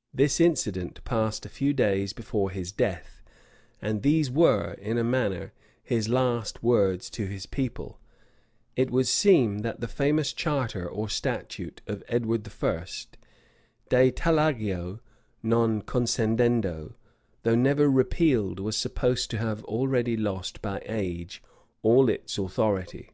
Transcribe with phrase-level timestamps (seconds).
[0.00, 3.22] [*] This incident passed a few days before his death;
[3.80, 5.52] and these were, in a manner,
[5.84, 8.00] his last words to his people.
[8.74, 12.86] It would seem that the famous charter or statute of Edward I.,
[13.88, 14.98] "de tallagio
[15.44, 16.94] non concedendo,"
[17.44, 21.40] though never repealed, was supposed to have already lost by age
[21.82, 23.10] all its authority.